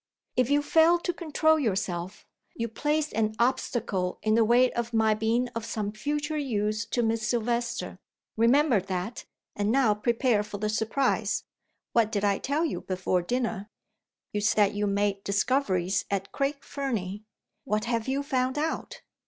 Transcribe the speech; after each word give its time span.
"If 0.35 0.49
you 0.49 0.63
fail 0.63 0.97
to 0.97 1.13
control 1.13 1.59
yourself, 1.59 2.25
you 2.55 2.67
place 2.67 3.13
an 3.13 3.35
obstacle 3.37 4.17
in 4.23 4.33
the 4.33 4.43
way 4.43 4.73
of 4.73 4.95
my 4.95 5.13
being 5.13 5.47
of 5.49 5.63
some 5.63 5.91
future 5.91 6.39
use 6.39 6.87
to 6.87 7.03
Miss 7.03 7.27
Silvester. 7.27 7.99
Remember 8.35 8.79
that, 8.81 9.25
and 9.55 9.71
now 9.71 9.93
prepare 9.93 10.41
for 10.41 10.57
the 10.57 10.69
surprise. 10.69 11.43
What 11.93 12.11
did 12.11 12.23
I 12.23 12.39
tell 12.39 12.65
you 12.65 12.81
before 12.81 13.21
dinner?" 13.21 13.69
"You 14.33 14.41
said 14.41 14.73
you 14.73 14.87
had 14.87 14.95
made 14.95 15.23
discoveries 15.23 16.05
at 16.09 16.31
Craig 16.31 16.63
Fernie. 16.63 17.21
What 17.63 17.85
have 17.85 18.07
you 18.07 18.23
found 18.23 18.57
out?" 18.57 19.03